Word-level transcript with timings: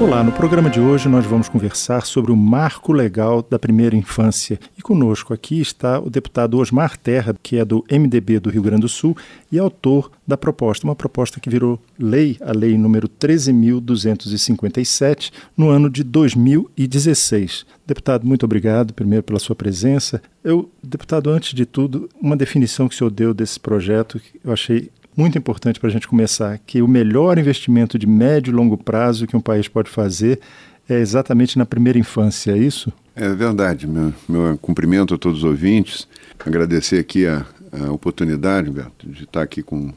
Olá, 0.00 0.24
no 0.24 0.32
programa 0.32 0.68
de 0.70 0.80
hoje 0.80 1.10
nós 1.10 1.26
vamos 1.26 1.46
conversar 1.46 2.06
sobre 2.06 2.32
o 2.32 2.36
marco 2.36 2.90
legal 2.90 3.42
da 3.42 3.58
primeira 3.58 3.94
infância. 3.94 4.58
E 4.78 4.80
conosco 4.80 5.34
aqui 5.34 5.60
está 5.60 6.00
o 6.00 6.08
deputado 6.08 6.56
Osmar 6.56 6.96
Terra, 6.96 7.36
que 7.42 7.58
é 7.58 7.66
do 7.66 7.84
MDB 7.90 8.40
do 8.40 8.48
Rio 8.48 8.62
Grande 8.62 8.80
do 8.80 8.88
Sul 8.88 9.14
e 9.52 9.58
autor 9.58 10.10
da 10.26 10.38
proposta, 10.38 10.86
uma 10.86 10.96
proposta 10.96 11.38
que 11.38 11.50
virou 11.50 11.78
lei, 11.98 12.38
a 12.40 12.52
lei 12.52 12.78
número 12.78 13.10
13.257, 13.10 15.30
no 15.54 15.68
ano 15.68 15.90
de 15.90 16.02
2016. 16.02 17.66
Deputado, 17.86 18.26
muito 18.26 18.44
obrigado 18.44 18.94
primeiro 18.94 19.22
pela 19.22 19.38
sua 19.38 19.54
presença. 19.54 20.22
Eu, 20.42 20.70
deputado, 20.82 21.28
antes 21.28 21.52
de 21.52 21.66
tudo, 21.66 22.08
uma 22.18 22.38
definição 22.38 22.88
que 22.88 22.94
o 22.94 22.98
senhor 22.98 23.10
deu 23.10 23.34
desse 23.34 23.60
projeto 23.60 24.18
que 24.18 24.40
eu 24.42 24.50
achei 24.50 24.90
muito 25.16 25.36
importante 25.36 25.80
para 25.80 25.88
a 25.88 25.92
gente 25.92 26.08
começar, 26.08 26.58
que 26.58 26.82
o 26.82 26.88
melhor 26.88 27.38
investimento 27.38 27.98
de 27.98 28.06
médio 28.06 28.50
e 28.50 28.54
longo 28.54 28.76
prazo 28.76 29.26
que 29.26 29.36
um 29.36 29.40
país 29.40 29.68
pode 29.68 29.90
fazer 29.90 30.40
é 30.88 30.98
exatamente 30.98 31.58
na 31.58 31.66
primeira 31.66 31.98
infância, 31.98 32.52
é 32.52 32.58
isso? 32.58 32.92
É 33.14 33.28
verdade. 33.34 33.86
Meu, 33.86 34.12
meu 34.28 34.58
cumprimento 34.58 35.14
a 35.14 35.18
todos 35.18 35.38
os 35.38 35.44
ouvintes. 35.44 36.08
Agradecer 36.44 36.98
aqui 36.98 37.26
a, 37.26 37.44
a 37.72 37.92
oportunidade, 37.92 38.70
de 39.04 39.24
estar 39.24 39.42
aqui 39.42 39.62
com, 39.62 39.92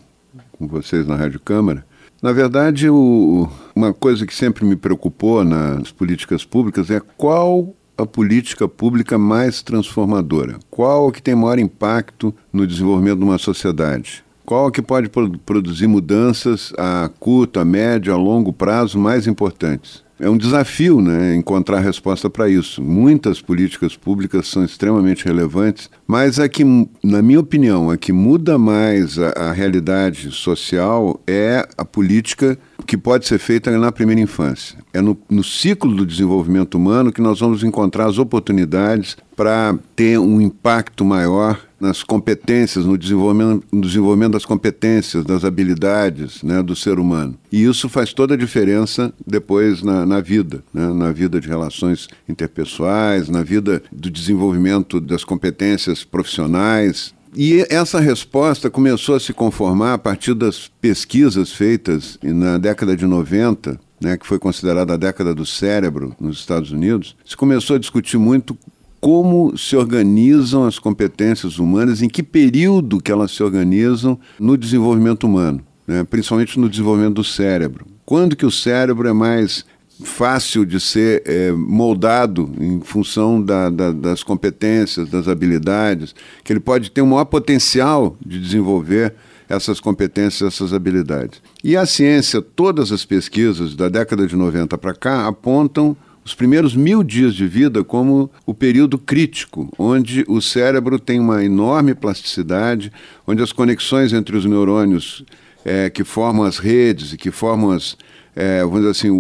com 0.51 0.67
vocês 0.67 1.07
na 1.07 1.15
Rádio 1.15 1.39
Câmara. 1.39 1.85
Na 2.21 2.31
verdade, 2.31 2.89
o, 2.89 3.49
uma 3.75 3.93
coisa 3.93 4.25
que 4.25 4.35
sempre 4.35 4.65
me 4.65 4.75
preocupou 4.75 5.43
nas 5.43 5.91
políticas 5.91 6.45
públicas 6.45 6.89
é 6.89 7.01
qual 7.17 7.73
a 7.97 8.05
política 8.05 8.67
pública 8.67 9.17
mais 9.17 9.61
transformadora? 9.61 10.57
Qual 10.69 11.11
que 11.11 11.21
tem 11.21 11.35
maior 11.35 11.59
impacto 11.59 12.33
no 12.51 12.65
desenvolvimento 12.65 13.19
de 13.19 13.23
uma 13.23 13.37
sociedade? 13.37 14.23
Qual 14.45 14.69
que 14.69 14.81
pode 14.81 15.09
produzir 15.45 15.87
mudanças 15.87 16.73
a 16.77 17.09
curto, 17.19 17.59
a 17.59 17.65
médio, 17.65 18.13
a 18.13 18.17
longo 18.17 18.51
prazo 18.51 18.99
mais 18.99 19.25
importantes? 19.25 20.03
É 20.19 20.29
um 20.29 20.37
desafio 20.37 21.01
né, 21.01 21.35
encontrar 21.35 21.79
resposta 21.79 22.29
para 22.29 22.47
isso. 22.47 22.81
Muitas 22.81 23.41
políticas 23.41 23.97
públicas 23.97 24.47
são 24.47 24.63
extremamente 24.63 25.25
relevantes, 25.25 25.89
mas 26.07 26.39
a 26.39 26.47
que, 26.47 26.63
na 27.03 27.21
minha 27.21 27.39
opinião, 27.39 27.89
a 27.89 27.97
que 27.97 28.13
muda 28.13 28.57
mais 28.57 29.17
a, 29.17 29.29
a 29.31 29.51
realidade 29.51 30.31
social 30.31 31.19
é 31.27 31.67
a 31.77 31.83
política 31.83 32.57
que 32.83 32.97
pode 32.97 33.27
ser 33.27 33.39
feita 33.39 33.71
na 33.77 33.91
primeira 33.91 34.21
infância. 34.21 34.77
É 34.93 35.01
no, 35.01 35.17
no 35.29 35.43
ciclo 35.43 35.93
do 35.95 36.05
desenvolvimento 36.05 36.75
humano 36.75 37.11
que 37.11 37.21
nós 37.21 37.39
vamos 37.39 37.63
encontrar 37.63 38.07
as 38.07 38.17
oportunidades 38.17 39.17
para 39.35 39.77
ter 39.95 40.19
um 40.19 40.39
impacto 40.39 41.03
maior 41.03 41.59
nas 41.79 42.01
competências, 42.01 42.85
no 42.85 42.97
desenvolvimento, 42.97 43.65
no 43.71 43.81
desenvolvimento 43.81 44.33
das 44.33 44.45
competências, 44.45 45.25
das 45.25 45.43
habilidades 45.43 46.41
né, 46.41 46.63
do 46.63 46.75
ser 46.75 46.97
humano. 46.97 47.37
E 47.51 47.65
isso 47.65 47.89
faz 47.89 48.13
toda 48.13 48.35
a 48.35 48.37
diferença 48.37 49.13
depois 49.27 49.83
na, 49.83 50.05
na 50.05 50.21
vida, 50.21 50.63
né, 50.73 50.93
na 50.93 51.11
vida 51.11 51.41
de 51.41 51.47
relações 51.47 52.07
interpessoais, 52.27 53.27
na 53.27 53.43
vida 53.43 53.83
do 53.91 54.09
desenvolvimento 54.09 55.01
das 55.01 55.25
competências 55.25 56.05
profissionais. 56.05 57.13
E 57.35 57.65
essa 57.69 57.99
resposta 57.99 58.69
começou 58.69 59.15
a 59.15 59.19
se 59.19 59.33
conformar 59.33 59.93
a 59.95 59.97
partir 59.97 60.33
das 60.35 60.71
pesquisas 60.79 61.51
feitas 61.51 62.19
na 62.21 62.57
década 62.57 62.95
de 62.95 63.07
90, 63.07 63.79
né, 63.99 64.17
que 64.17 64.27
foi 64.27 64.37
considerada 64.37 64.93
a 64.93 64.97
década 64.97 65.33
do 65.33 65.45
cérebro 65.45 66.15
nos 66.19 66.37
Estados 66.37 66.71
Unidos, 66.71 67.15
se 67.25 67.35
começou 67.35 67.75
a 67.75 67.79
discutir 67.79 68.17
muito 68.17 68.55
como 69.01 69.57
se 69.57 69.75
organizam 69.75 70.63
as 70.63 70.79
competências 70.79 71.57
humanas, 71.59 72.01
em 72.01 72.07
que 72.07 72.23
período 72.23 73.01
que 73.01 73.11
elas 73.11 73.31
se 73.31 73.43
organizam 73.43 74.17
no 74.39 74.57
desenvolvimento 74.57 75.25
humano, 75.25 75.61
né? 75.87 76.03
principalmente 76.03 76.57
no 76.59 76.69
desenvolvimento 76.69 77.15
do 77.15 77.23
cérebro. 77.23 77.85
Quando 78.05 78.35
que 78.35 78.45
o 78.45 78.51
cérebro 78.51 79.07
é 79.07 79.13
mais 79.13 79.65
fácil 80.03 80.65
de 80.65 80.79
ser 80.79 81.23
é, 81.25 81.51
moldado 81.51 82.51
em 82.59 82.79
função 82.81 83.41
da, 83.41 83.69
da, 83.69 83.91
das 83.91 84.23
competências, 84.23 85.09
das 85.09 85.27
habilidades, 85.27 86.13
que 86.43 86.53
ele 86.53 86.59
pode 86.59 86.91
ter 86.91 87.01
um 87.01 87.07
maior 87.07 87.25
potencial 87.25 88.15
de 88.23 88.39
desenvolver 88.39 89.13
essas 89.49 89.79
competências, 89.79 90.53
essas 90.53 90.73
habilidades. 90.73 91.41
E 91.63 91.75
a 91.75 91.85
ciência, 91.85 92.41
todas 92.41 92.91
as 92.91 93.05
pesquisas 93.05 93.75
da 93.75 93.89
década 93.89 94.25
de 94.25 94.35
90 94.35 94.77
para 94.77 94.93
cá 94.93 95.27
apontam 95.27 95.95
os 96.25 96.33
primeiros 96.33 96.75
mil 96.75 97.03
dias 97.03 97.35
de 97.35 97.45
vida 97.45 97.83
como 97.83 98.31
o 98.45 98.53
período 98.53 98.97
crítico, 98.97 99.69
onde 99.77 100.23
o 100.27 100.41
cérebro 100.41 100.97
tem 100.97 101.19
uma 101.19 101.43
enorme 101.43 101.93
plasticidade, 101.93 102.91
onde 103.27 103.43
as 103.43 103.51
conexões 103.51 104.13
entre 104.13 104.37
os 104.37 104.45
neurônios 104.45 105.25
é, 105.65 105.89
que 105.89 106.03
formam 106.03 106.43
as 106.43 106.57
redes 106.57 107.13
e 107.13 107.17
que 107.17 107.29
formam 107.29 107.71
as, 107.71 107.97
é, 108.35 108.61
vamos 108.61 108.79
dizer 108.79 108.91
assim, 108.91 109.09
o, 109.09 109.15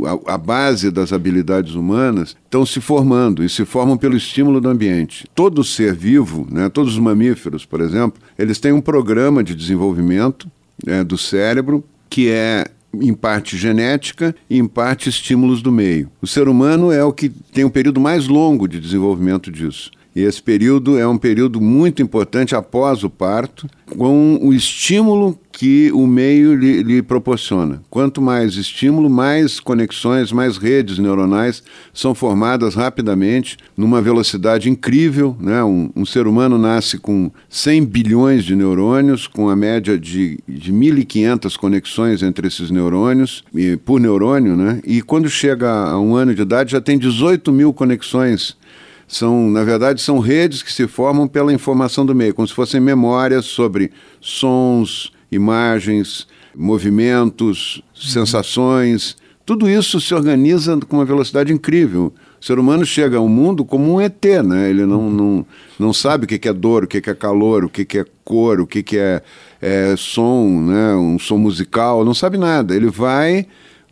o, 0.00 0.06
a, 0.06 0.34
a, 0.34 0.38
base 0.38 0.90
das 0.90 1.12
habilidades 1.12 1.74
humanas 1.74 2.36
estão 2.44 2.66
se 2.66 2.80
formando 2.80 3.44
e 3.44 3.48
se 3.48 3.64
formam 3.64 3.96
pelo 3.96 4.16
estímulo 4.16 4.60
do 4.60 4.68
ambiente. 4.68 5.26
Todo 5.34 5.62
ser 5.62 5.94
vivo, 5.94 6.46
né, 6.50 6.68
todos 6.68 6.94
os 6.94 6.98
mamíferos, 6.98 7.64
por 7.64 7.80
exemplo, 7.80 8.20
eles 8.38 8.58
têm 8.58 8.72
um 8.72 8.80
programa 8.80 9.44
de 9.44 9.54
desenvolvimento 9.54 10.50
é, 10.86 11.04
do 11.04 11.16
cérebro 11.16 11.84
que 12.10 12.28
é 12.30 12.66
em 12.94 13.12
parte 13.12 13.56
genética 13.56 14.34
e 14.48 14.58
em 14.58 14.66
parte 14.66 15.08
estímulos 15.08 15.62
do 15.62 15.70
meio. 15.70 16.10
O 16.22 16.26
ser 16.26 16.48
humano 16.48 16.90
é 16.90 17.04
o 17.04 17.12
que 17.12 17.28
tem 17.28 17.64
um 17.64 17.70
período 17.70 18.00
mais 18.00 18.26
longo 18.26 18.66
de 18.66 18.80
desenvolvimento 18.80 19.50
disso. 19.50 19.90
E 20.14 20.22
esse 20.22 20.42
período 20.42 20.98
é 20.98 21.06
um 21.06 21.18
período 21.18 21.60
muito 21.60 22.02
importante 22.02 22.54
após 22.54 23.04
o 23.04 23.10
parto, 23.10 23.68
com 23.86 24.38
o 24.42 24.52
estímulo 24.52 25.38
que 25.58 25.90
o 25.92 26.06
meio 26.06 26.54
lhe, 26.54 26.84
lhe, 26.84 27.02
proporciona. 27.02 27.82
Quanto 27.90 28.22
mais 28.22 28.54
estímulo, 28.54 29.10
mais 29.10 29.58
conexões, 29.58 30.30
mais 30.30 30.56
redes 30.56 31.00
neuronais 31.00 31.64
são 31.92 32.14
formadas 32.14 32.76
rapidamente, 32.76 33.56
numa 33.76 34.00
velocidade 34.00 34.70
incrível. 34.70 35.36
Né? 35.40 35.60
Um, 35.64 35.90
um 35.96 36.06
ser 36.06 36.28
humano 36.28 36.56
nasce 36.58 36.96
com 36.96 37.28
100 37.48 37.84
bilhões 37.86 38.44
de 38.44 38.54
neurônios, 38.54 39.26
com 39.26 39.48
a 39.48 39.56
média 39.56 39.98
de, 39.98 40.38
de 40.46 40.72
1.500 40.72 41.56
conexões 41.56 42.22
entre 42.22 42.46
esses 42.46 42.70
neurônios, 42.70 43.42
e, 43.52 43.76
por 43.76 43.98
neurônio, 43.98 44.54
né? 44.54 44.80
e 44.84 45.02
quando 45.02 45.28
chega 45.28 45.68
a 45.68 45.98
um 45.98 46.14
ano 46.14 46.36
de 46.36 46.42
idade 46.42 46.70
já 46.70 46.80
tem 46.80 46.96
18 46.96 47.50
mil 47.50 47.72
conexões 47.72 48.56
são, 49.08 49.50
na 49.50 49.64
verdade, 49.64 50.02
são 50.02 50.18
redes 50.18 50.62
que 50.62 50.70
se 50.70 50.86
formam 50.86 51.26
pela 51.26 51.50
informação 51.50 52.04
do 52.04 52.14
meio, 52.14 52.34
como 52.34 52.46
se 52.46 52.52
fossem 52.52 52.78
memórias 52.78 53.46
sobre 53.46 53.90
sons, 54.20 55.10
imagens, 55.32 56.26
movimentos, 56.54 57.82
sensações. 57.94 59.16
Tudo 59.46 59.68
isso 59.68 59.98
se 59.98 60.14
organiza 60.14 60.76
com 60.76 60.98
uma 60.98 61.06
velocidade 61.06 61.50
incrível. 61.50 62.12
O 62.38 62.44
ser 62.44 62.58
humano 62.58 62.84
chega 62.84 63.16
ao 63.16 63.26
mundo 63.26 63.64
como 63.64 63.94
um 63.94 63.98
ET, 63.98 64.22
né? 64.44 64.68
Ele 64.68 64.84
não, 64.84 65.10
não, 65.10 65.46
não 65.78 65.92
sabe 65.92 66.26
o 66.26 66.28
que 66.28 66.46
é 66.46 66.52
dor, 66.52 66.84
o 66.84 66.86
que 66.86 66.98
é 66.98 67.14
calor, 67.14 67.64
o 67.64 67.68
que 67.70 67.98
é 67.98 68.04
cor, 68.22 68.60
o 68.60 68.66
que 68.66 68.84
é, 68.98 69.22
é 69.60 69.94
som, 69.96 70.60
né? 70.60 70.94
um 70.94 71.18
som 71.18 71.38
musical, 71.38 72.04
não 72.04 72.12
sabe 72.12 72.36
nada. 72.36 72.76
Ele 72.76 72.90
vai 72.90 73.46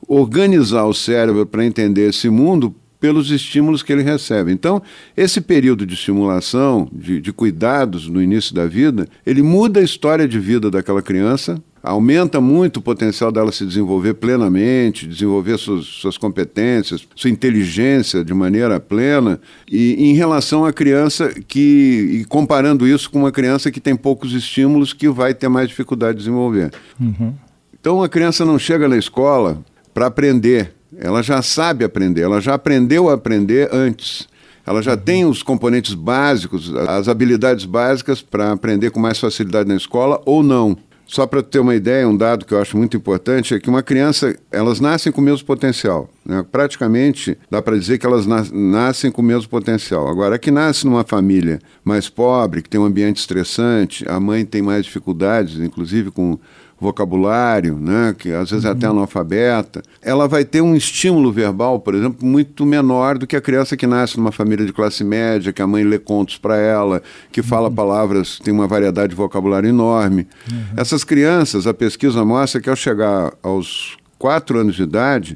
organizar 0.06 0.84
o 0.84 0.92
cérebro 0.92 1.46
para 1.46 1.64
entender 1.64 2.10
esse 2.10 2.28
mundo 2.28 2.74
pelos 3.00 3.30
estímulos 3.30 3.82
que 3.82 3.92
ele 3.92 4.02
recebe. 4.02 4.52
Então, 4.52 4.82
esse 5.16 5.40
período 5.40 5.86
de 5.86 5.94
estimulação, 5.94 6.88
de, 6.92 7.20
de 7.20 7.32
cuidados 7.32 8.08
no 8.08 8.22
início 8.22 8.54
da 8.54 8.66
vida, 8.66 9.06
ele 9.24 9.42
muda 9.42 9.80
a 9.80 9.82
história 9.82 10.26
de 10.26 10.38
vida 10.38 10.70
daquela 10.70 11.02
criança, 11.02 11.62
aumenta 11.82 12.40
muito 12.40 12.78
o 12.78 12.82
potencial 12.82 13.30
dela 13.30 13.52
se 13.52 13.64
desenvolver 13.64 14.14
plenamente, 14.14 15.06
desenvolver 15.06 15.56
suas, 15.56 15.86
suas, 15.86 16.18
competências, 16.18 17.06
sua 17.14 17.30
inteligência 17.30 18.24
de 18.24 18.34
maneira 18.34 18.80
plena, 18.80 19.40
e 19.70 20.10
em 20.10 20.14
relação 20.14 20.64
à 20.64 20.72
criança 20.72 21.32
que, 21.46 22.20
e 22.20 22.24
comparando 22.24 22.88
isso 22.88 23.08
com 23.08 23.20
uma 23.20 23.30
criança 23.30 23.70
que 23.70 23.80
tem 23.80 23.94
poucos 23.94 24.32
estímulos, 24.32 24.92
que 24.92 25.08
vai 25.08 25.32
ter 25.32 25.48
mais 25.48 25.68
dificuldade 25.68 26.18
de 26.18 26.24
desenvolver. 26.24 26.72
Uhum. 26.98 27.32
Então 27.78 28.02
a 28.02 28.08
criança 28.08 28.44
não 28.44 28.58
chega 28.58 28.88
na 28.88 28.96
escola 28.96 29.62
para 29.94 30.06
aprender, 30.06 30.74
ela 30.98 31.22
já 31.22 31.42
sabe 31.42 31.84
aprender, 31.84 32.22
ela 32.22 32.40
já 32.40 32.54
aprendeu 32.54 33.08
a 33.08 33.14
aprender 33.14 33.68
antes. 33.72 34.28
Ela 34.66 34.82
já 34.82 34.96
tem 34.96 35.24
os 35.24 35.44
componentes 35.44 35.94
básicos, 35.94 36.74
as 36.74 37.08
habilidades 37.08 37.64
básicas 37.64 38.20
para 38.20 38.50
aprender 38.50 38.90
com 38.90 38.98
mais 38.98 39.18
facilidade 39.18 39.68
na 39.68 39.76
escola 39.76 40.20
ou 40.26 40.42
não. 40.42 40.76
Só 41.06 41.24
para 41.24 41.40
ter 41.40 41.60
uma 41.60 41.74
ideia, 41.76 42.08
um 42.08 42.16
dado 42.16 42.44
que 42.44 42.52
eu 42.52 42.60
acho 42.60 42.76
muito 42.76 42.96
importante 42.96 43.54
é 43.54 43.60
que 43.60 43.70
uma 43.70 43.80
criança, 43.80 44.36
elas 44.50 44.80
nascem 44.80 45.12
com 45.12 45.20
o 45.20 45.24
mesmo 45.24 45.46
potencial. 45.46 46.10
Né? 46.24 46.44
Praticamente 46.50 47.38
dá 47.48 47.62
para 47.62 47.78
dizer 47.78 47.98
que 47.98 48.04
elas 48.04 48.26
nascem 48.26 49.12
com 49.12 49.22
o 49.22 49.24
mesmo 49.24 49.48
potencial. 49.48 50.08
Agora, 50.08 50.34
a 50.34 50.38
que 50.38 50.50
nasce 50.50 50.84
numa 50.84 51.04
família 51.04 51.60
mais 51.84 52.08
pobre, 52.08 52.60
que 52.60 52.68
tem 52.68 52.80
um 52.80 52.84
ambiente 52.84 53.18
estressante, 53.18 54.04
a 54.08 54.18
mãe 54.18 54.44
tem 54.44 54.60
mais 54.60 54.84
dificuldades, 54.84 55.60
inclusive 55.60 56.10
com 56.10 56.36
vocabulário, 56.78 57.76
né, 57.76 58.14
que 58.16 58.32
às 58.32 58.50
vezes 58.50 58.64
uhum. 58.64 58.70
é 58.70 58.74
até 58.74 58.86
uhum. 58.86 58.98
analfabeta, 58.98 59.82
ela 60.02 60.28
vai 60.28 60.44
ter 60.44 60.60
um 60.60 60.76
estímulo 60.76 61.32
verbal, 61.32 61.80
por 61.80 61.94
exemplo, 61.94 62.26
muito 62.26 62.66
menor 62.66 63.16
do 63.16 63.26
que 63.26 63.34
a 63.34 63.40
criança 63.40 63.76
que 63.76 63.86
nasce 63.86 64.18
numa 64.18 64.30
família 64.30 64.66
de 64.66 64.72
classe 64.72 65.02
média, 65.02 65.52
que 65.52 65.62
a 65.62 65.66
mãe 65.66 65.84
lê 65.84 65.98
contos 65.98 66.36
para 66.36 66.56
ela, 66.56 67.02
que 67.32 67.42
fala 67.42 67.68
uhum. 67.68 67.74
palavras, 67.74 68.38
tem 68.38 68.52
uma 68.52 68.66
variedade 68.66 69.10
de 69.10 69.16
vocabulário 69.16 69.68
enorme. 69.68 70.26
Uhum. 70.50 70.64
Essas 70.76 71.02
crianças, 71.02 71.66
a 71.66 71.72
pesquisa 71.72 72.24
mostra 72.24 72.60
que 72.60 72.68
ao 72.68 72.76
chegar 72.76 73.32
aos 73.42 73.96
quatro 74.18 74.58
anos 74.58 74.76
de 74.76 74.82
idade, 74.82 75.34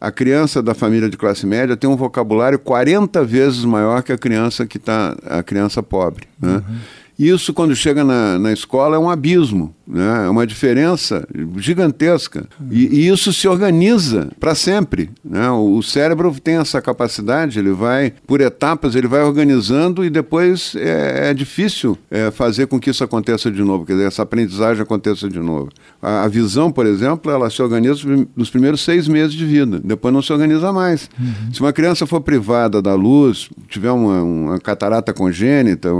a 0.00 0.10
criança 0.10 0.60
da 0.60 0.74
família 0.74 1.08
de 1.08 1.16
classe 1.16 1.46
média 1.46 1.76
tem 1.76 1.88
um 1.88 1.94
vocabulário 1.94 2.58
40 2.58 3.24
vezes 3.24 3.64
maior 3.64 4.02
que 4.02 4.12
a 4.12 4.18
criança 4.18 4.66
que 4.66 4.76
está 4.76 5.16
a 5.24 5.44
criança 5.44 5.80
pobre. 5.80 6.26
Né? 6.40 6.60
Isso, 7.18 7.52
quando 7.52 7.76
chega 7.76 8.02
na, 8.02 8.38
na 8.38 8.52
escola, 8.52 8.96
é 8.96 8.98
um 8.98 9.10
abismo, 9.10 9.74
né? 9.86 10.26
é 10.26 10.28
uma 10.28 10.46
diferença 10.46 11.26
gigantesca. 11.56 12.46
E, 12.70 12.86
e 12.86 13.08
isso 13.08 13.32
se 13.32 13.46
organiza 13.46 14.30
para 14.40 14.54
sempre. 14.54 15.10
Né? 15.24 15.48
O, 15.50 15.76
o, 15.76 15.82
cérebro 15.82 16.34
tem 16.40 16.56
essa 16.56 16.80
capacidade, 16.80 17.58
ele 17.58 17.72
vai, 17.72 18.12
por 18.26 18.40
etapas, 18.40 18.94
ele 18.94 19.06
vai 19.06 19.22
organizando 19.22 20.04
e 20.04 20.10
depois 20.10 20.74
é, 20.76 21.30
é 21.30 21.34
difícil 21.34 21.98
é, 22.10 22.30
fazer 22.30 22.66
com 22.66 22.80
que 22.80 22.90
isso 22.90 23.04
aconteça 23.04 23.50
de 23.50 23.62
novo, 23.62 23.84
quer 23.84 23.92
dizer, 23.92 24.06
essa 24.06 24.22
aprendizagem 24.22 24.82
aconteça 24.82 25.28
de 25.28 25.38
novo. 25.38 25.68
A, 26.00 26.24
a, 26.24 26.28
visão, 26.28 26.72
por 26.72 26.86
exemplo, 26.86 27.30
ela 27.30 27.50
se 27.50 27.62
organiza 27.62 28.02
nos 28.34 28.50
primeiros 28.50 28.80
seis 28.80 29.06
meses 29.06 29.34
de 29.34 29.44
vida, 29.44 29.80
depois 29.84 30.12
não 30.14 30.22
se 30.22 30.32
organiza 30.32 30.72
mais. 30.72 31.10
Uhum. 31.18 31.52
Se 31.52 31.60
uma 31.60 31.72
criança 31.72 32.06
for 32.06 32.20
privada 32.20 32.80
da 32.80 32.94
luz, 32.94 33.50
tiver 33.68 33.90
uma, 33.90 34.22
uma 34.22 34.58
catarata 34.58 35.12
congênita, 35.12 35.90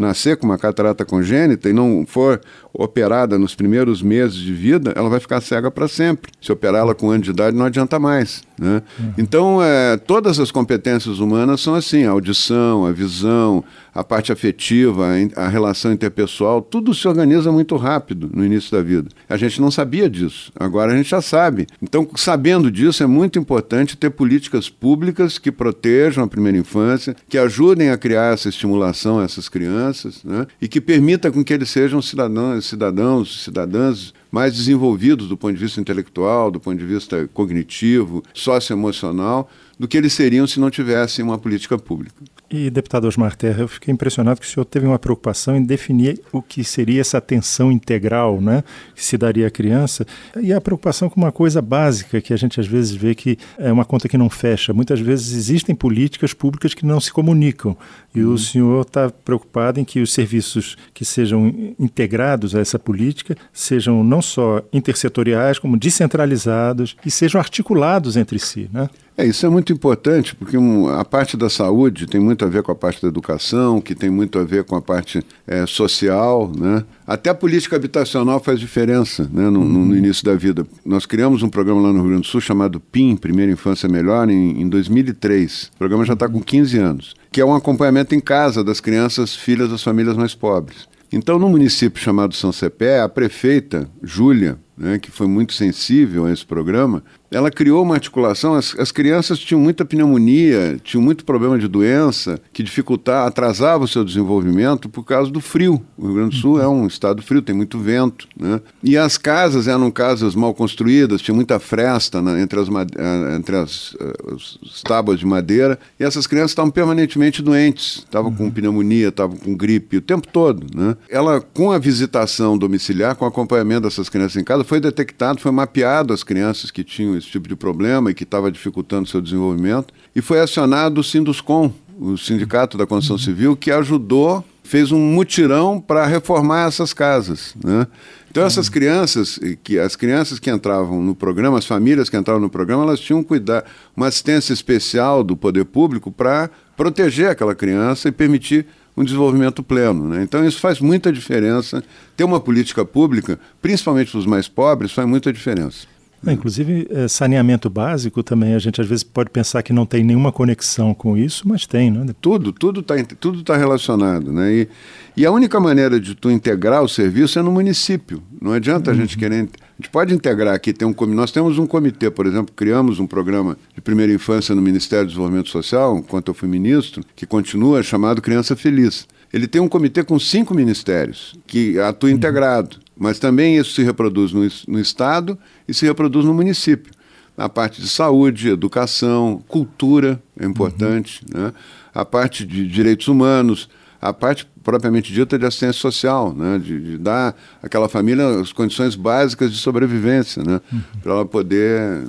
nascer 0.00 0.36
com 0.36 0.46
uma 0.46 0.58
catarata 0.58 1.04
congênita 1.04 1.68
e 1.68 1.72
não 1.72 2.04
for 2.06 2.40
operada 2.72 3.38
nos 3.38 3.54
primeiros 3.54 4.02
meses 4.02 4.36
de 4.36 4.52
vida, 4.52 4.92
ela 4.96 5.08
vai 5.08 5.20
ficar 5.20 5.40
cega 5.40 5.70
para 5.70 5.88
sempre. 5.88 6.32
Se 6.40 6.52
operá-la 6.52 6.94
com 6.94 7.08
um 7.08 7.10
ano 7.10 7.22
de 7.22 7.30
idade, 7.30 7.56
não 7.56 7.66
adianta 7.66 7.98
mais. 7.98 8.42
Né? 8.58 8.82
Uhum. 8.98 9.12
Então, 9.18 9.62
é, 9.62 9.96
todas 9.96 10.38
as 10.38 10.50
competências 10.50 11.18
humanas 11.18 11.60
são 11.60 11.74
assim: 11.74 12.04
a 12.04 12.10
audição, 12.10 12.84
a 12.84 12.92
visão, 12.92 13.64
a 13.94 14.04
parte 14.04 14.30
afetiva, 14.30 15.06
a, 15.36 15.46
a 15.46 15.48
relação 15.48 15.92
interpessoal, 15.92 16.60
tudo 16.62 16.94
se 16.94 17.08
organiza 17.08 17.50
muito 17.50 17.76
rápido 17.76 18.30
no 18.32 18.44
início 18.44 18.70
da 18.70 18.82
vida. 18.82 19.08
A 19.28 19.36
gente 19.36 19.60
não 19.60 19.70
sabia 19.70 20.08
disso, 20.08 20.52
agora 20.54 20.92
a 20.92 20.96
gente 20.96 21.08
já 21.08 21.22
sabe. 21.22 21.66
Então, 21.82 22.08
sabendo 22.16 22.70
disso, 22.70 23.02
é 23.02 23.06
muito 23.06 23.38
importante 23.38 23.96
ter 23.96 24.10
políticas 24.10 24.68
públicas 24.68 25.38
que 25.38 25.50
protejam 25.50 26.22
a 26.22 26.28
primeira 26.28 26.58
infância, 26.58 27.16
que 27.28 27.38
ajudem 27.38 27.90
a 27.90 27.96
criar 27.96 28.34
essa 28.34 28.48
estimulação 28.48 29.18
a 29.18 29.24
essas 29.24 29.48
crianças 29.48 30.22
né? 30.22 30.46
e 30.60 30.68
que 30.68 30.80
permita 30.80 31.30
com 31.30 31.42
que 31.42 31.52
eles 31.52 31.70
sejam 31.70 32.02
cidadãos 32.02 32.59
cidadãos, 32.66 33.42
cidadãs 33.44 34.12
mais 34.30 34.54
desenvolvidos 34.54 35.28
do 35.28 35.36
ponto 35.36 35.54
de 35.54 35.60
vista 35.60 35.80
intelectual, 35.80 36.50
do 36.50 36.60
ponto 36.60 36.78
de 36.78 36.86
vista 36.86 37.28
cognitivo, 37.34 38.22
socioemocional, 38.32 39.50
do 39.80 39.88
que 39.88 39.96
eles 39.96 40.12
seriam 40.12 40.46
se 40.46 40.60
não 40.60 40.68
tivessem 40.68 41.24
uma 41.24 41.38
política 41.38 41.78
pública. 41.78 42.14
E, 42.50 42.68
deputado 42.68 43.06
Osmar 43.06 43.34
Terra, 43.34 43.62
eu 43.62 43.68
fiquei 43.68 43.90
impressionado 43.94 44.38
que 44.38 44.46
o 44.46 44.50
senhor 44.50 44.66
teve 44.66 44.86
uma 44.86 44.98
preocupação 44.98 45.56
em 45.56 45.64
definir 45.64 46.20
o 46.30 46.42
que 46.42 46.62
seria 46.62 47.00
essa 47.00 47.16
atenção 47.16 47.72
integral 47.72 48.42
né, 48.42 48.62
que 48.94 49.02
se 49.02 49.16
daria 49.16 49.46
à 49.46 49.50
criança, 49.50 50.06
e 50.38 50.52
a 50.52 50.60
preocupação 50.60 51.08
com 51.08 51.18
uma 51.18 51.32
coisa 51.32 51.62
básica 51.62 52.20
que 52.20 52.34
a 52.34 52.36
gente 52.36 52.60
às 52.60 52.66
vezes 52.66 52.92
vê 52.92 53.14
que 53.14 53.38
é 53.56 53.72
uma 53.72 53.86
conta 53.86 54.06
que 54.06 54.18
não 54.18 54.28
fecha. 54.28 54.74
Muitas 54.74 55.00
vezes 55.00 55.32
existem 55.32 55.74
políticas 55.74 56.34
públicas 56.34 56.74
que 56.74 56.84
não 56.84 57.00
se 57.00 57.10
comunicam, 57.10 57.74
e 58.14 58.22
uhum. 58.22 58.34
o 58.34 58.38
senhor 58.38 58.82
está 58.82 59.08
preocupado 59.08 59.80
em 59.80 59.84
que 59.84 60.00
os 60.00 60.12
serviços 60.12 60.76
que 60.92 61.06
sejam 61.06 61.74
integrados 61.78 62.54
a 62.54 62.60
essa 62.60 62.78
política 62.78 63.34
sejam 63.50 64.04
não 64.04 64.20
só 64.20 64.60
intersetoriais, 64.74 65.58
como 65.58 65.78
descentralizados 65.78 66.98
e 67.06 67.10
sejam 67.10 67.40
articulados 67.40 68.18
entre 68.18 68.38
si. 68.38 68.68
Né? 68.70 68.90
É, 69.16 69.26
isso 69.26 69.44
é 69.44 69.48
muito 69.48 69.72
importante, 69.72 70.34
porque 70.34 70.56
um, 70.56 70.88
a 70.88 71.04
parte 71.04 71.36
da 71.36 71.50
saúde 71.50 72.06
tem 72.06 72.20
muito 72.20 72.44
a 72.44 72.48
ver 72.48 72.62
com 72.62 72.72
a 72.72 72.74
parte 72.74 73.02
da 73.02 73.08
educação, 73.08 73.80
que 73.80 73.94
tem 73.94 74.08
muito 74.08 74.38
a 74.38 74.44
ver 74.44 74.64
com 74.64 74.76
a 74.76 74.80
parte 74.80 75.22
é, 75.46 75.66
social, 75.66 76.50
né? 76.56 76.84
Até 77.06 77.28
a 77.28 77.34
política 77.34 77.76
habitacional 77.76 78.40
faz 78.40 78.60
diferença 78.60 79.28
né, 79.32 79.50
no, 79.50 79.64
no, 79.64 79.96
início 79.96 80.24
da 80.24 80.34
vida. 80.36 80.64
Nós 80.86 81.06
criamos 81.06 81.42
um 81.42 81.48
programa 81.48 81.82
lá 81.82 81.88
no 81.92 81.98
Rio 81.98 82.08
Grande 82.10 82.22
do 82.22 82.28
Sul 82.28 82.40
chamado 82.40 82.78
PIM, 82.78 83.16
Primeira 83.16 83.50
Infância 83.50 83.88
Melhor, 83.88 84.30
em, 84.30 84.62
em 84.62 84.68
2003. 84.68 85.72
O 85.74 85.78
programa 85.78 86.04
já 86.04 86.12
está 86.12 86.28
com 86.28 86.40
15 86.40 86.78
anos, 86.78 87.14
que 87.32 87.40
é 87.40 87.44
um 87.44 87.54
acompanhamento 87.54 88.14
em 88.14 88.20
casa 88.20 88.62
das 88.62 88.80
crianças 88.80 89.34
filhas 89.34 89.68
das 89.68 89.82
famílias 89.82 90.16
mais 90.16 90.34
pobres. 90.34 90.88
Então, 91.12 91.38
no 91.38 91.48
município 91.48 92.00
chamado 92.00 92.34
São 92.34 92.52
Cepé, 92.52 93.00
a 93.00 93.08
prefeita, 93.08 93.90
Júlia, 94.00 94.56
né, 94.78 94.98
que 94.98 95.10
foi 95.10 95.26
muito 95.26 95.52
sensível 95.52 96.26
a 96.26 96.32
esse 96.32 96.46
programa, 96.46 97.02
ela 97.30 97.50
criou 97.50 97.82
uma 97.82 97.94
articulação. 97.94 98.54
As, 98.54 98.74
as, 98.78 98.90
crianças 98.90 99.38
tinham 99.38 99.60
muita 99.60 99.84
pneumonia, 99.84 100.78
tinham 100.82 101.02
muito 101.02 101.24
problema 101.24 101.58
de 101.58 101.68
doença 101.68 102.40
que 102.52 102.62
dificultava, 102.62 103.28
atrasava 103.28 103.84
o 103.84 103.88
seu 103.88 104.04
desenvolvimento 104.04 104.88
por 104.88 105.04
causa 105.04 105.30
do 105.30 105.40
frio. 105.40 105.80
O 105.96 106.06
Rio 106.06 106.14
Grande 106.16 106.36
do 106.36 106.40
Sul 106.40 106.60
é 106.60 106.66
um 106.66 106.86
estado 106.86 107.22
frio, 107.22 107.40
tem 107.40 107.54
muito 107.54 107.78
vento. 107.78 108.26
Né? 108.38 108.60
E 108.82 108.96
as 108.96 109.16
casas 109.16 109.68
eram 109.68 109.90
casas 109.90 110.34
mal 110.34 110.52
construídas, 110.52 111.22
tinha 111.22 111.34
muita 111.34 111.60
fresta 111.60 112.20
né, 112.20 112.42
entre, 112.42 112.58
as, 112.58 112.68
eh, 112.68 113.36
entre 113.36 113.56
as, 113.56 113.96
eh, 114.00 114.34
as, 114.34 114.82
tábuas 114.82 115.20
de 115.20 115.26
madeira. 115.26 115.78
E 115.98 116.04
essas 116.04 116.26
crianças 116.26 116.50
estavam 116.50 116.70
permanentemente 116.70 117.42
doentes, 117.42 117.98
estavam 117.98 118.34
com 118.34 118.50
pneumonia, 118.50 119.08
estavam 119.08 119.36
com 119.36 119.54
gripe 119.54 119.98
o 119.98 120.00
tempo 120.00 120.26
todo. 120.26 120.66
Né? 120.74 120.96
Ela, 121.08 121.40
com 121.40 121.70
a 121.70 121.78
visitação 121.78 122.58
domiciliar, 122.58 123.14
com 123.14 123.24
o 123.24 123.28
acompanhamento 123.28 123.82
dessas 123.82 124.08
crianças 124.08 124.36
em 124.36 124.44
casa, 124.44 124.64
foi 124.64 124.80
detectado, 124.80 125.40
foi 125.40 125.52
mapeado 125.52 126.12
as 126.12 126.24
crianças 126.24 126.70
que 126.70 126.82
tinham 126.82 127.19
esse 127.20 127.28
tipo 127.28 127.48
de 127.48 127.54
problema 127.54 128.10
e 128.10 128.14
que 128.14 128.24
estava 128.24 128.50
dificultando 128.50 129.08
seu 129.08 129.20
desenvolvimento. 129.20 129.94
E 130.14 130.20
foi 130.20 130.40
acionado 130.40 131.00
o 131.00 131.04
Sinduscom, 131.04 131.72
o 131.98 132.16
Sindicato 132.16 132.76
da 132.76 132.86
Construção 132.86 133.16
uhum. 133.16 133.22
Civil, 133.22 133.56
que 133.56 133.70
ajudou, 133.70 134.44
fez 134.64 134.90
um 134.90 134.98
mutirão 134.98 135.80
para 135.80 136.06
reformar 136.06 136.66
essas 136.66 136.92
casas. 136.92 137.54
Né? 137.62 137.86
Então 138.30 138.44
essas 138.44 138.66
uhum. 138.66 138.72
crianças, 138.72 139.38
que 139.62 139.78
as 139.78 139.96
crianças 139.96 140.38
que 140.38 140.50
entravam 140.50 141.02
no 141.02 141.14
programa, 141.14 141.58
as 141.58 141.66
famílias 141.66 142.08
que 142.08 142.16
entravam 142.16 142.40
no 142.40 142.50
programa, 142.50 142.84
elas 142.84 143.00
tinham 143.00 143.22
cuidar, 143.22 143.64
uma 143.96 144.06
assistência 144.06 144.52
especial 144.52 145.22
do 145.22 145.36
poder 145.36 145.64
público 145.64 146.10
para 146.10 146.48
proteger 146.76 147.30
aquela 147.30 147.54
criança 147.54 148.08
e 148.08 148.12
permitir 148.12 148.66
um 148.96 149.04
desenvolvimento 149.04 149.62
pleno. 149.62 150.08
Né? 150.08 150.22
Então 150.22 150.46
isso 150.46 150.60
faz 150.60 150.80
muita 150.80 151.12
diferença. 151.12 151.82
Ter 152.16 152.24
uma 152.24 152.40
política 152.40 152.84
pública, 152.84 153.38
principalmente 153.60 154.10
para 154.10 154.20
os 154.20 154.26
mais 154.26 154.48
pobres, 154.48 154.92
faz 154.92 155.08
muita 155.08 155.32
diferença. 155.32 155.86
É, 156.26 156.32
inclusive, 156.32 156.86
é, 156.90 157.08
saneamento 157.08 157.70
básico 157.70 158.22
também, 158.22 158.54
a 158.54 158.58
gente 158.58 158.80
às 158.80 158.86
vezes 158.86 159.02
pode 159.02 159.30
pensar 159.30 159.62
que 159.62 159.72
não 159.72 159.86
tem 159.86 160.04
nenhuma 160.04 160.30
conexão 160.30 160.92
com 160.92 161.16
isso, 161.16 161.48
mas 161.48 161.66
tem, 161.66 161.90
né? 161.90 162.04
Tudo, 162.20 162.52
tudo 162.52 162.80
está 162.80 162.94
tudo 163.18 163.42
tá 163.42 163.56
relacionado, 163.56 164.30
né? 164.30 164.52
E, 164.52 164.68
e 165.16 165.24
a 165.24 165.30
única 165.30 165.58
maneira 165.58 165.98
de 165.98 166.14
tu 166.14 166.30
integrar 166.30 166.82
o 166.82 166.88
serviço 166.88 167.38
é 167.38 167.42
no 167.42 167.50
município. 167.50 168.22
Não 168.40 168.52
adianta 168.52 168.90
uhum. 168.90 168.96
a 168.96 169.00
gente 169.00 169.14
uhum. 169.14 169.20
querer... 169.20 169.36
A 169.42 169.82
gente 169.82 169.90
pode 169.90 170.14
integrar 170.14 170.54
aqui, 170.54 170.74
tem 170.74 170.86
um, 170.86 170.94
nós 171.06 171.32
temos 171.32 171.58
um 171.58 171.66
comitê, 171.66 172.10
por 172.10 172.26
exemplo, 172.26 172.52
criamos 172.54 173.00
um 173.00 173.06
programa 173.06 173.56
de 173.74 173.80
primeira 173.80 174.12
infância 174.12 174.54
no 174.54 174.60
Ministério 174.60 175.06
do 175.06 175.08
Desenvolvimento 175.08 175.48
Social, 175.48 175.96
enquanto 175.96 176.28
eu 176.28 176.34
fui 176.34 176.46
ministro, 176.46 177.02
que 177.16 177.24
continua 177.24 177.82
chamado 177.82 178.20
Criança 178.20 178.54
Feliz. 178.54 179.08
Ele 179.32 179.46
tem 179.46 179.60
um 179.60 179.68
comitê 179.68 180.04
com 180.04 180.18
cinco 180.18 180.54
ministérios, 180.54 181.34
que 181.46 181.78
atua 181.78 182.10
uhum. 182.10 182.16
integrado. 182.16 182.76
Mas 183.00 183.18
também 183.18 183.56
isso 183.56 183.72
se 183.72 183.82
reproduz 183.82 184.30
no, 184.30 184.46
no 184.68 184.78
Estado 184.78 185.38
e 185.66 185.72
se 185.72 185.86
reproduz 185.86 186.26
no 186.26 186.34
município. 186.34 186.92
Na 187.34 187.48
parte 187.48 187.80
de 187.80 187.88
saúde, 187.88 188.50
educação, 188.50 189.42
cultura 189.48 190.22
é 190.38 190.44
importante, 190.44 191.24
uhum. 191.34 191.44
né? 191.44 191.52
a 191.94 192.04
parte 192.04 192.44
de 192.44 192.68
direitos 192.68 193.08
humanos, 193.08 193.70
a 194.02 194.12
parte 194.12 194.46
propriamente 194.62 195.14
dita 195.14 195.38
de 195.38 195.46
assistência 195.46 195.80
social, 195.80 196.34
né? 196.34 196.58
de, 196.58 196.78
de 196.78 196.98
dar 196.98 197.34
àquela 197.62 197.88
família 197.88 198.38
as 198.38 198.52
condições 198.52 198.94
básicas 198.94 199.50
de 199.50 199.56
sobrevivência, 199.56 200.44
né? 200.44 200.60
Uhum. 200.70 200.80
para 201.02 201.12
ela 201.12 201.24
poder, 201.24 202.06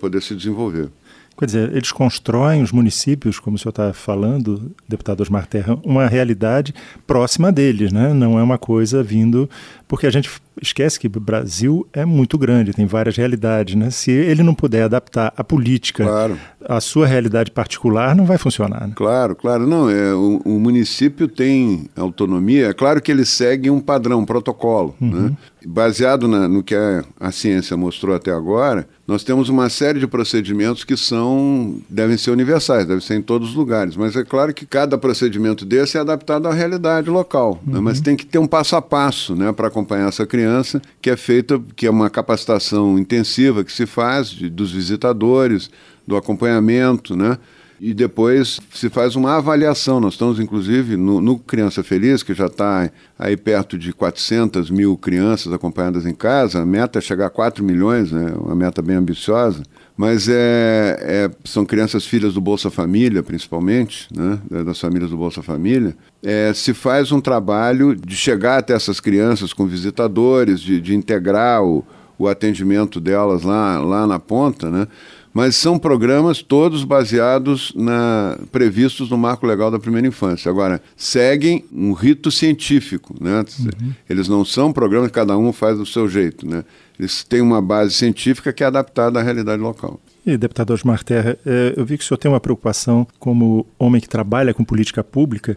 poder 0.00 0.20
se 0.20 0.34
desenvolver. 0.34 0.90
Quer 1.38 1.46
dizer, 1.46 1.76
eles 1.76 1.90
constroem, 1.90 2.62
os 2.62 2.70
municípios, 2.70 3.40
como 3.40 3.56
o 3.56 3.58
senhor 3.58 3.70
está 3.70 3.92
falando, 3.92 4.70
deputado 4.88 5.22
Osmar 5.22 5.46
Terra, 5.46 5.78
uma 5.82 6.06
realidade 6.06 6.74
próxima 7.06 7.50
deles, 7.50 7.92
né? 7.92 8.12
não 8.12 8.38
é 8.38 8.42
uma 8.42 8.58
coisa 8.58 9.02
vindo. 9.02 9.48
Porque 9.92 10.06
a 10.06 10.10
gente 10.10 10.30
esquece 10.62 10.98
que 10.98 11.06
o 11.06 11.20
Brasil 11.20 11.86
é 11.92 12.06
muito 12.06 12.38
grande, 12.38 12.72
tem 12.72 12.86
várias 12.86 13.14
realidades. 13.14 13.74
Né? 13.74 13.90
Se 13.90 14.10
ele 14.10 14.42
não 14.42 14.54
puder 14.54 14.84
adaptar 14.84 15.34
a 15.36 15.44
política 15.44 16.02
claro. 16.02 16.38
à 16.66 16.80
sua 16.80 17.06
realidade 17.06 17.50
particular, 17.50 18.16
não 18.16 18.24
vai 18.24 18.38
funcionar. 18.38 18.86
Né? 18.86 18.94
Claro, 18.96 19.36
claro. 19.36 19.66
Não, 19.66 19.90
é, 19.90 20.14
o, 20.14 20.40
o, 20.46 20.58
município 20.58 21.28
tem 21.28 21.90
autonomia, 21.94 22.68
é 22.68 22.72
claro 22.72 23.02
que 23.02 23.12
ele 23.12 23.26
segue 23.26 23.68
um 23.68 23.80
padrão, 23.80 24.20
um 24.20 24.24
protocolo. 24.24 24.96
Uhum. 24.98 25.10
Né? 25.10 25.36
Baseado 25.66 26.26
na, 26.26 26.48
no 26.48 26.62
que 26.62 26.74
a, 26.74 27.04
a 27.20 27.30
ciência 27.30 27.76
mostrou 27.76 28.16
até 28.16 28.32
agora, 28.32 28.88
nós 29.06 29.22
temos 29.22 29.48
uma 29.48 29.68
série 29.68 30.00
de 30.00 30.06
procedimentos 30.06 30.84
que 30.84 30.96
são 30.96 31.76
devem 31.88 32.16
ser 32.16 32.30
universais, 32.30 32.86
devem 32.86 33.02
ser 33.02 33.16
em 33.16 33.22
todos 33.22 33.50
os 33.50 33.54
lugares. 33.54 33.94
Mas 33.94 34.16
é 34.16 34.24
claro 34.24 34.54
que 34.54 34.64
cada 34.64 34.96
procedimento 34.96 35.64
desse 35.66 35.98
é 35.98 36.00
adaptado 36.00 36.48
à 36.48 36.52
realidade 36.52 37.10
local. 37.10 37.60
Uhum. 37.66 37.74
Né? 37.74 37.80
Mas 37.80 37.98
uhum. 37.98 38.04
tem 38.04 38.16
que 38.16 38.24
ter 38.24 38.38
um 38.38 38.46
passo 38.46 38.74
a 38.74 38.82
passo 38.82 39.36
né, 39.36 39.52
para 39.52 39.70
acompanhar 39.82 40.08
essa 40.08 40.24
criança 40.24 40.80
que 41.00 41.10
é 41.10 41.16
feita, 41.16 41.60
que 41.76 41.86
é 41.86 41.90
uma 41.90 42.08
capacitação 42.08 42.98
intensiva 42.98 43.64
que 43.64 43.72
se 43.72 43.84
faz 43.84 44.30
de, 44.30 44.48
dos 44.48 44.72
visitadores, 44.72 45.70
do 46.06 46.16
acompanhamento, 46.16 47.16
né? 47.16 47.36
e 47.80 47.92
depois 47.92 48.60
se 48.72 48.88
faz 48.88 49.16
uma 49.16 49.36
avaliação. 49.36 49.98
Nós 49.98 50.14
estamos, 50.14 50.38
inclusive, 50.38 50.96
no, 50.96 51.20
no 51.20 51.36
Criança 51.36 51.82
Feliz, 51.82 52.22
que 52.22 52.32
já 52.32 52.46
está 52.46 52.88
aí 53.18 53.36
perto 53.36 53.76
de 53.76 53.92
400 53.92 54.70
mil 54.70 54.96
crianças 54.96 55.52
acompanhadas 55.52 56.06
em 56.06 56.14
casa. 56.14 56.62
A 56.62 56.64
meta 56.64 57.00
é 57.00 57.02
chegar 57.02 57.26
a 57.26 57.30
4 57.30 57.64
milhões, 57.64 58.12
né? 58.12 58.32
uma 58.36 58.54
meta 58.54 58.80
bem 58.80 58.94
ambiciosa. 58.94 59.64
Mas 59.96 60.28
é, 60.28 60.96
é, 61.00 61.30
são 61.44 61.66
crianças 61.66 62.06
filhas 62.06 62.34
do 62.34 62.40
Bolsa 62.40 62.70
Família, 62.70 63.22
principalmente, 63.22 64.08
né? 64.14 64.38
das 64.64 64.80
famílias 64.80 65.10
do 65.10 65.16
Bolsa 65.16 65.42
Família. 65.42 65.94
É, 66.22 66.52
se 66.54 66.72
faz 66.72 67.12
um 67.12 67.20
trabalho 67.20 67.94
de 67.94 68.16
chegar 68.16 68.58
até 68.58 68.72
essas 68.72 69.00
crianças 69.00 69.52
com 69.52 69.66
visitadores, 69.66 70.60
de, 70.60 70.80
de 70.80 70.94
integrar 70.94 71.62
o, 71.62 71.84
o 72.18 72.26
atendimento 72.26 73.00
delas 73.00 73.42
lá, 73.42 73.78
lá 73.80 74.06
na 74.06 74.18
ponta, 74.18 74.70
né? 74.70 74.88
mas 75.32 75.56
são 75.56 75.78
programas 75.78 76.42
todos 76.42 76.84
baseados 76.84 77.72
na 77.74 78.38
previstos 78.50 79.08
no 79.08 79.16
marco 79.16 79.46
legal 79.46 79.70
da 79.70 79.78
primeira 79.78 80.06
infância. 80.06 80.50
Agora, 80.50 80.82
seguem 80.96 81.64
um 81.72 81.92
rito 81.92 82.30
científico, 82.30 83.14
né? 83.18 83.44
Uhum. 83.58 83.92
Eles 84.08 84.28
não 84.28 84.44
são 84.44 84.72
programas 84.72 85.08
que 85.08 85.14
cada 85.14 85.36
um 85.38 85.52
faz 85.52 85.78
do 85.78 85.86
seu 85.86 86.06
jeito, 86.08 86.46
né? 86.46 86.64
Eles 87.02 87.24
têm 87.24 87.40
uma 87.40 87.60
base 87.60 87.94
científica 87.94 88.52
que 88.52 88.62
é 88.62 88.66
adaptada 88.66 89.18
à 89.18 89.22
realidade 89.22 89.60
local. 89.60 90.00
E, 90.24 90.36
deputado 90.36 90.72
Osmar 90.72 91.02
Terra, 91.02 91.36
eh, 91.44 91.74
eu 91.76 91.84
vi 91.84 91.98
que 91.98 92.04
o 92.04 92.06
senhor 92.06 92.18
tem 92.18 92.30
uma 92.30 92.38
preocupação 92.38 93.04
como 93.18 93.66
homem 93.76 94.00
que 94.00 94.08
trabalha 94.08 94.54
com 94.54 94.64
política 94.64 95.02
pública 95.02 95.56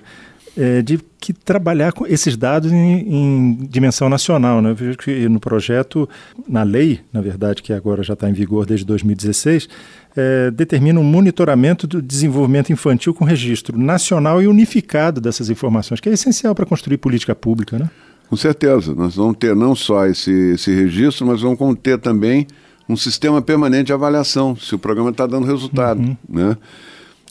é, 0.57 0.81
de 0.81 0.99
que 1.19 1.33
trabalhar 1.33 1.91
com 1.91 2.07
esses 2.07 2.37
dados 2.37 2.71
em, 2.71 2.77
em, 2.77 3.67
dimensão 3.69 4.09
nacional. 4.09 4.61
Né? 4.61 4.71
Eu 4.71 4.75
vejo 4.75 4.97
que 4.97 5.27
no 5.27 5.39
projeto, 5.39 6.07
na 6.47 6.63
lei, 6.63 7.01
na 7.11 7.21
verdade, 7.21 7.61
que 7.61 7.73
agora 7.73 8.01
já 8.03 8.13
está 8.13 8.29
em 8.29 8.33
vigor 8.33 8.65
desde 8.65 8.85
2016, 8.85 9.67
é, 10.15 10.51
determina 10.51 10.99
um 10.99 11.03
monitoramento 11.03 11.85
do 11.85 12.01
desenvolvimento 12.01 12.71
infantil 12.71 13.13
com 13.13 13.25
registro 13.25 13.77
nacional 13.77 14.41
e 14.41 14.47
unificado 14.47 15.19
dessas 15.19 15.49
informações, 15.49 15.99
que 15.99 16.09
é 16.09 16.13
essencial 16.13 16.55
para 16.55 16.65
construir 16.65 16.97
política 16.97 17.35
pública. 17.35 17.77
Né? 17.77 17.89
Com 18.29 18.35
certeza. 18.35 18.93
Nós 18.95 19.15
vamos 19.15 19.37
ter 19.37 19.55
não 19.55 19.75
só 19.75 20.05
esse, 20.05 20.31
esse 20.53 20.73
registro, 20.73 21.25
mas 21.25 21.41
vamos 21.41 21.77
ter 21.81 21.99
também 21.99 22.47
um 22.87 22.95
sistema 22.95 23.41
permanente 23.41 23.85
de 23.85 23.93
avaliação, 23.93 24.55
se 24.55 24.75
o 24.75 24.79
programa 24.79 25.09
está 25.09 25.25
dando 25.25 25.45
resultado. 25.45 25.99
Uhum. 25.99 26.17
Né? 26.27 26.57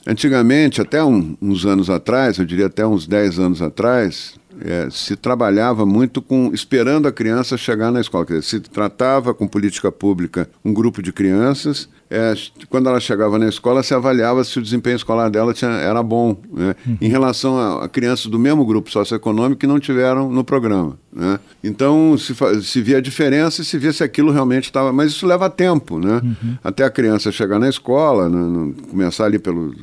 Antigamente, 0.06 0.80
até 0.80 1.02
um, 1.02 1.36
uns 1.40 1.64
anos 1.64 1.88
atrás, 1.88 2.38
eu 2.38 2.44
diria 2.44 2.66
até 2.66 2.86
uns 2.86 3.06
10 3.06 3.38
anos 3.38 3.62
atrás, 3.62 4.34
é, 4.60 4.88
se 4.90 5.16
trabalhava 5.16 5.84
muito 5.86 6.20
com 6.20 6.50
esperando 6.52 7.08
a 7.08 7.12
criança 7.12 7.56
chegar 7.56 7.90
na 7.90 8.00
escola. 8.00 8.26
Quer 8.26 8.34
dizer, 8.34 8.42
se 8.42 8.60
tratava 8.60 9.34
com 9.34 9.46
política 9.46 9.90
pública 9.90 10.48
um 10.64 10.72
grupo 10.72 11.02
de 11.02 11.12
crianças, 11.12 11.88
é, 12.10 12.34
quando 12.68 12.88
ela 12.88 13.00
chegava 13.00 13.38
na 13.38 13.48
escola, 13.48 13.82
se 13.82 13.94
avaliava 13.94 14.44
se 14.44 14.58
o 14.58 14.62
desempenho 14.62 14.96
escolar 14.96 15.28
dela 15.30 15.52
tinha, 15.52 15.70
era 15.70 16.02
bom, 16.02 16.36
né? 16.52 16.76
uhum. 16.86 16.98
em 17.00 17.08
relação 17.08 17.58
a, 17.58 17.84
a, 17.84 17.88
crianças 17.88 18.26
do 18.26 18.38
mesmo 18.38 18.64
grupo 18.64 18.90
socioeconômico 18.90 19.60
que 19.60 19.66
não 19.66 19.80
tiveram 19.80 20.30
no 20.30 20.44
programa. 20.44 20.98
Né? 21.12 21.40
Então, 21.62 22.16
se, 22.16 22.34
se 22.62 22.82
via 22.82 22.98
a 22.98 23.00
diferença 23.00 23.62
e 23.62 23.64
se 23.64 23.78
via 23.78 23.92
se 23.92 24.04
aquilo 24.04 24.30
realmente 24.30 24.64
estava. 24.64 24.92
Mas 24.92 25.12
isso 25.12 25.26
leva 25.26 25.48
tempo, 25.48 25.98
né? 25.98 26.20
Uhum. 26.22 26.56
Até 26.62 26.84
a 26.84 26.90
criança 26.90 27.32
chegar 27.32 27.58
na 27.58 27.68
escola, 27.68 28.28
no, 28.28 28.50
no, 28.50 28.74
começar 28.74 29.24
ali 29.24 29.38
pelo, 29.38 29.74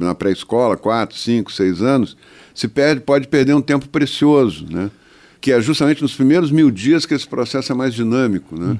na 0.00 0.14
pré-escola, 0.14 0.76
quatro, 0.76 1.16
cinco, 1.16 1.52
seis 1.52 1.82
anos 1.82 2.16
se 2.56 2.66
perde, 2.66 3.02
pode 3.02 3.28
perder 3.28 3.54
um 3.54 3.60
tempo 3.60 3.86
precioso, 3.86 4.66
né? 4.70 4.90
que 5.42 5.52
é 5.52 5.60
justamente 5.60 6.00
nos 6.00 6.14
primeiros 6.14 6.50
mil 6.50 6.70
dias 6.70 7.04
que 7.04 7.12
esse 7.12 7.28
processo 7.28 7.70
é 7.70 7.74
mais 7.74 7.92
dinâmico. 7.92 8.58
Né? 8.58 8.72
Hum. 8.72 8.78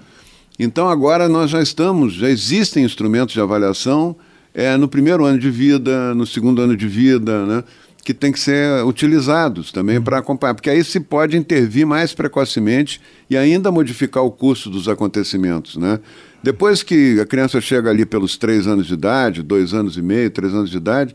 Então 0.59 0.89
agora 0.89 1.29
nós 1.29 1.51
já 1.51 1.61
estamos, 1.61 2.15
já 2.15 2.31
existem 2.31 2.83
instrumentos 2.83 3.35
de 3.35 3.41
avaliação 3.41 4.17
é, 4.55 4.79
no 4.79 4.89
primeiro 4.89 5.27
ano 5.27 5.39
de 5.39 5.51
vida, 5.51 6.15
no 6.15 6.27
segundo 6.27 6.63
ano 6.63 6.75
de 6.75 6.89
vida, 6.89 7.45
né? 7.45 7.65
que 8.03 8.15
tem 8.15 8.33
que 8.33 8.41
ser 8.41 8.83
utilizados 8.87 9.71
também 9.71 10.01
para 10.01 10.19
acompanhar, 10.19 10.55
porque 10.55 10.71
aí 10.71 10.83
se 10.83 10.99
pode 10.99 11.37
intervir 11.37 11.87
mais 11.87 12.15
precocemente 12.15 12.99
e 13.29 13.37
ainda 13.37 13.71
modificar 13.71 14.25
o 14.25 14.31
curso 14.31 14.71
dos 14.71 14.89
acontecimentos. 14.89 15.77
Né? 15.77 16.01
Depois 16.43 16.83
que 16.83 17.21
a 17.21 17.27
criança 17.27 17.61
chega 17.61 17.91
ali 17.91 18.07
pelos 18.07 18.39
três 18.39 18.67
anos 18.67 18.87
de 18.87 18.95
idade, 18.95 19.43
dois 19.43 19.75
anos 19.75 19.99
e 19.99 20.03
meio, 20.03 20.31
três 20.31 20.55
anos 20.55 20.71
de 20.71 20.79
idade, 20.79 21.15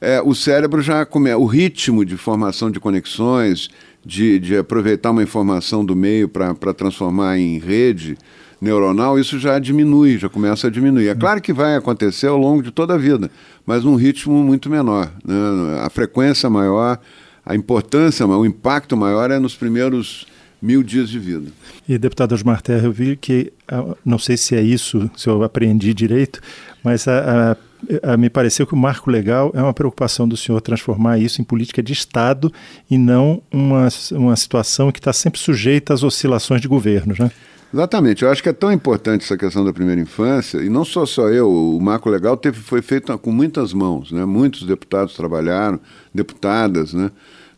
é, 0.00 0.20
o 0.22 0.34
cérebro 0.34 0.80
já 0.80 1.04
começa, 1.04 1.36
o 1.36 1.44
ritmo 1.44 2.04
de 2.04 2.16
formação 2.16 2.70
de 2.70 2.80
conexões, 2.80 3.68
de, 4.04 4.38
de 4.38 4.56
aproveitar 4.56 5.10
uma 5.10 5.22
informação 5.22 5.84
do 5.84 5.94
meio 5.94 6.28
para 6.28 6.72
transformar 6.72 7.38
em 7.38 7.58
rede 7.58 8.16
neuronal, 8.60 9.18
isso 9.18 9.38
já 9.38 9.58
diminui, 9.58 10.18
já 10.18 10.28
começa 10.28 10.66
a 10.66 10.70
diminuir. 10.70 11.08
É 11.08 11.14
claro 11.14 11.40
que 11.40 11.52
vai 11.52 11.76
acontecer 11.76 12.26
ao 12.26 12.36
longo 12.36 12.62
de 12.62 12.70
toda 12.70 12.94
a 12.94 12.98
vida, 12.98 13.30
mas 13.64 13.84
num 13.84 13.94
ritmo 13.94 14.42
muito 14.42 14.68
menor. 14.68 15.10
Né? 15.24 15.34
A 15.82 15.88
frequência 15.88 16.48
maior, 16.50 16.98
a 17.44 17.54
importância, 17.54 18.26
o 18.26 18.44
impacto 18.44 18.96
maior 18.96 19.30
é 19.30 19.38
nos 19.38 19.54
primeiros 19.54 20.26
mil 20.60 20.82
dias 20.82 21.08
de 21.08 21.18
vida. 21.18 21.50
E, 21.88 21.96
deputado 21.96 22.32
Osmar 22.32 22.60
Terra, 22.60 22.86
eu 22.86 22.92
vi 22.92 23.16
que, 23.16 23.50
ah, 23.66 23.96
não 24.04 24.18
sei 24.18 24.36
se 24.36 24.54
é 24.54 24.60
isso, 24.60 25.10
se 25.16 25.26
eu 25.26 25.42
aprendi 25.42 25.94
direito, 25.94 26.40
mas 26.84 27.08
a, 27.08 27.52
a 27.52 27.56
me 28.18 28.28
pareceu 28.28 28.66
que 28.66 28.74
o 28.74 28.76
marco 28.76 29.10
legal 29.10 29.50
é 29.54 29.62
uma 29.62 29.74
preocupação 29.74 30.28
do 30.28 30.36
senhor 30.36 30.60
transformar 30.60 31.18
isso 31.18 31.40
em 31.40 31.44
política 31.44 31.82
de 31.82 31.92
Estado 31.92 32.52
e 32.90 32.98
não 32.98 33.42
uma, 33.52 33.88
uma 34.12 34.36
situação 34.36 34.92
que 34.92 34.98
está 34.98 35.12
sempre 35.12 35.40
sujeita 35.40 35.94
às 35.94 36.02
oscilações 36.02 36.60
de 36.60 36.68
governos, 36.68 37.18
né? 37.18 37.30
Exatamente. 37.72 38.24
Eu 38.24 38.30
acho 38.30 38.42
que 38.42 38.48
é 38.48 38.52
tão 38.52 38.72
importante 38.72 39.24
essa 39.24 39.36
questão 39.36 39.64
da 39.64 39.72
primeira 39.72 40.00
infância, 40.00 40.58
e 40.58 40.68
não 40.68 40.84
só 40.84 41.06
só 41.06 41.28
eu, 41.28 41.48
o 41.48 41.80
marco 41.80 42.10
legal 42.10 42.36
teve, 42.36 42.58
foi 42.58 42.82
feito 42.82 43.16
com 43.18 43.30
muitas 43.30 43.72
mãos, 43.72 44.10
né? 44.10 44.24
Muitos 44.24 44.64
deputados 44.64 45.14
trabalharam, 45.14 45.78
deputadas, 46.12 46.92
né? 46.92 47.10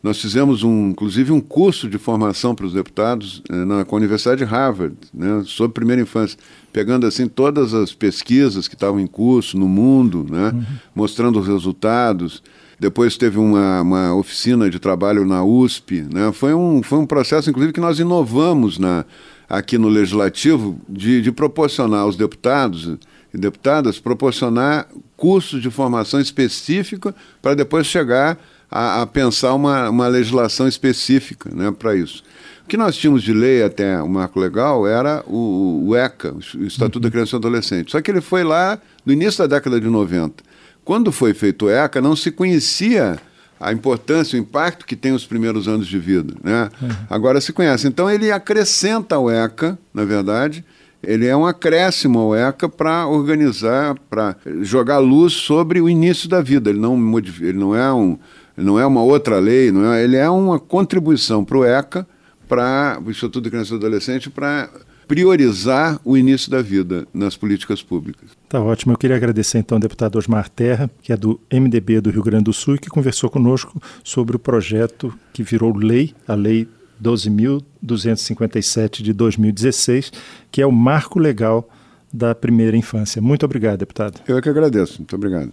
Nós 0.02 0.20
fizemos, 0.20 0.64
um, 0.64 0.88
inclusive, 0.88 1.30
um 1.30 1.40
curso 1.40 1.88
de 1.88 1.96
formação 1.96 2.56
para 2.56 2.66
os 2.66 2.72
deputados 2.72 3.40
eh, 3.48 3.64
na, 3.64 3.84
com 3.84 3.94
a 3.94 3.98
Universidade 3.98 4.38
de 4.38 4.44
Harvard, 4.44 4.96
né, 5.14 5.44
sobre 5.46 5.74
primeira 5.74 6.02
infância, 6.02 6.36
pegando 6.72 7.06
assim 7.06 7.28
todas 7.28 7.72
as 7.72 7.94
pesquisas 7.94 8.66
que 8.66 8.74
estavam 8.74 8.98
em 8.98 9.06
curso 9.06 9.56
no 9.56 9.68
mundo, 9.68 10.26
né, 10.28 10.50
uhum. 10.52 10.64
mostrando 10.92 11.38
os 11.38 11.46
resultados. 11.46 12.42
Depois 12.80 13.16
teve 13.16 13.38
uma, 13.38 13.82
uma 13.82 14.14
oficina 14.14 14.68
de 14.68 14.80
trabalho 14.80 15.24
na 15.24 15.44
USP. 15.44 16.04
Né, 16.12 16.32
foi, 16.32 16.52
um, 16.52 16.82
foi 16.82 16.98
um 16.98 17.06
processo, 17.06 17.48
inclusive, 17.48 17.72
que 17.72 17.80
nós 17.80 18.00
inovamos 18.00 18.80
na, 18.80 19.04
aqui 19.48 19.78
no 19.78 19.88
Legislativo 19.88 20.80
de, 20.88 21.22
de 21.22 21.30
proporcionar 21.30 22.00
aos 22.00 22.16
deputados 22.16 22.98
e 23.32 23.38
deputadas 23.38 23.98
proporcionar 23.98 24.88
cursos 25.16 25.62
de 25.62 25.70
formação 25.70 26.20
específica 26.20 27.14
para 27.40 27.54
depois 27.54 27.86
chegar 27.86 28.38
a, 28.72 29.02
a 29.02 29.06
pensar 29.06 29.52
uma, 29.52 29.90
uma 29.90 30.08
legislação 30.08 30.66
específica 30.66 31.50
né, 31.54 31.70
para 31.70 31.94
isso. 31.94 32.24
O 32.64 32.68
que 32.68 32.76
nós 32.76 32.96
tínhamos 32.96 33.22
de 33.22 33.34
lei 33.34 33.62
até 33.62 34.00
o 34.00 34.08
marco 34.08 34.40
legal 34.40 34.86
era 34.86 35.22
o, 35.26 35.84
o 35.88 35.94
ECA, 35.96 36.34
o 36.34 36.64
Estatuto 36.64 36.98
uhum. 36.98 37.02
da 37.02 37.10
Criança 37.10 37.36
e 37.36 37.38
Adolescente. 37.38 37.92
Só 37.92 38.00
que 38.00 38.10
ele 38.10 38.22
foi 38.22 38.42
lá 38.42 38.78
no 39.04 39.12
início 39.12 39.46
da 39.46 39.56
década 39.56 39.78
de 39.78 39.88
90. 39.88 40.42
Quando 40.84 41.12
foi 41.12 41.34
feito 41.34 41.66
o 41.66 41.70
ECA, 41.70 42.00
não 42.00 42.16
se 42.16 42.30
conhecia 42.30 43.18
a 43.60 43.72
importância, 43.72 44.36
o 44.36 44.40
impacto 44.40 44.86
que 44.86 44.96
tem 44.96 45.12
os 45.12 45.26
primeiros 45.26 45.68
anos 45.68 45.86
de 45.86 45.98
vida. 45.98 46.34
Né? 46.42 46.70
Uhum. 46.80 46.88
Agora 47.10 47.40
se 47.40 47.52
conhece. 47.52 47.86
Então 47.86 48.10
ele 48.10 48.32
acrescenta 48.32 49.16
ao 49.16 49.30
ECA, 49.30 49.78
na 49.92 50.04
verdade, 50.04 50.64
ele 51.02 51.26
é 51.26 51.36
um 51.36 51.44
acréscimo 51.44 52.18
ao 52.18 52.34
ECA 52.34 52.68
para 52.68 53.06
organizar, 53.06 53.96
para 54.08 54.36
jogar 54.62 54.98
luz 54.98 55.32
sobre 55.32 55.80
o 55.80 55.88
início 55.88 56.28
da 56.28 56.40
vida. 56.40 56.70
Ele 56.70 56.78
não, 56.78 57.18
ele 57.18 57.58
não 57.58 57.74
é 57.74 57.92
um 57.92 58.18
não 58.56 58.78
é 58.78 58.86
uma 58.86 59.02
outra 59.02 59.38
lei, 59.38 59.70
não 59.70 59.92
é, 59.92 60.02
ele 60.02 60.16
é 60.16 60.28
uma 60.28 60.58
contribuição 60.58 61.44
para 61.44 61.58
o 61.58 61.64
ECA, 61.64 62.06
para 62.48 63.00
o 63.04 63.10
Instituto 63.10 63.42
de 63.42 63.50
Criança 63.50 63.74
e 63.74 63.76
Adolescente, 63.76 64.30
para 64.30 64.68
priorizar 65.08 66.00
o 66.04 66.16
início 66.16 66.50
da 66.50 66.62
vida 66.62 67.06
nas 67.12 67.36
políticas 67.36 67.82
públicas. 67.82 68.30
Tá 68.48 68.60
ótimo. 68.60 68.92
Eu 68.92 68.96
queria 68.96 69.16
agradecer 69.16 69.58
então 69.58 69.76
ao 69.76 69.80
deputado 69.80 70.16
Osmar 70.16 70.48
Terra, 70.48 70.90
que 71.02 71.12
é 71.12 71.16
do 71.16 71.40
MDB 71.52 72.00
do 72.00 72.10
Rio 72.10 72.22
Grande 72.22 72.44
do 72.44 72.52
Sul 72.52 72.76
e 72.76 72.78
que 72.78 72.88
conversou 72.88 73.28
conosco 73.28 73.82
sobre 74.02 74.36
o 74.36 74.38
projeto 74.38 75.12
que 75.32 75.42
virou 75.42 75.76
lei, 75.76 76.14
a 76.26 76.34
Lei 76.34 76.68
12.257 77.02 79.02
de 79.02 79.12
2016, 79.12 80.12
que 80.50 80.62
é 80.62 80.66
o 80.66 80.72
marco 80.72 81.18
legal 81.18 81.68
da 82.12 82.34
primeira 82.34 82.76
infância. 82.76 83.20
Muito 83.20 83.44
obrigado, 83.44 83.78
deputado. 83.78 84.20
Eu 84.28 84.38
é 84.38 84.42
que 84.42 84.48
agradeço. 84.48 84.98
Muito 84.98 85.16
obrigado. 85.16 85.52